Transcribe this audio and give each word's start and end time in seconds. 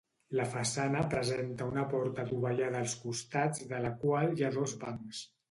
La 0.37 0.45
façana 0.51 1.03
presenta 1.11 1.67
d'una 1.67 1.83
porta 1.91 2.25
dovellada 2.31 2.81
als 2.81 2.97
costats 3.05 3.63
de 3.75 3.83
la 3.85 3.93
qual 4.01 4.35
hi 4.35 4.49
ha 4.49 4.53
dos 4.59 4.77
bancs. 4.87 5.25